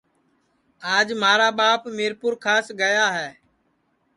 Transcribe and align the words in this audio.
آج 0.95 1.07
مھارا 1.21 1.49
ٻاپ 1.59 1.81
میرپُورکاس 1.97 2.65
گیا 2.79 3.05
ہے 3.17 3.29